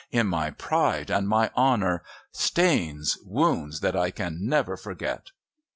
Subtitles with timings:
[0.09, 2.01] In my pride and my honour.
[2.31, 5.29] Stains, wounds that I can never forget!"